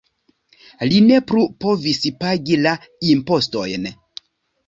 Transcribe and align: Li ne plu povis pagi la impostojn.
Li 0.91 1.01
ne 1.09 1.17
plu 1.31 1.43
povis 1.65 2.01
pagi 2.23 2.57
la 2.63 2.73
impostojn. 3.13 3.85